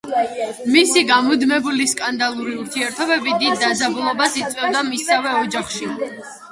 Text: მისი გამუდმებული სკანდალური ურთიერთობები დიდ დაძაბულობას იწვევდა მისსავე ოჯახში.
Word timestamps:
მისი 0.75 1.03
გამუდმებული 1.11 1.87
სკანდალური 1.93 2.55
ურთიერთობები 2.63 3.37
დიდ 3.45 3.63
დაძაბულობას 3.67 4.43
იწვევდა 4.45 4.87
მისსავე 4.93 5.41
ოჯახში. 5.47 5.97